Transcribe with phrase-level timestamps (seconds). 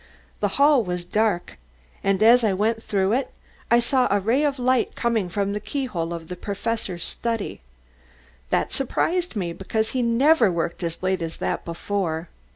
[0.39, 1.59] The hall was dark,
[2.03, 3.29] and as I went through it
[3.69, 7.61] I saw a ray of light coming from the keyhole of the Professor's study.
[8.49, 12.29] That surprised me, because he never worked as late as that before.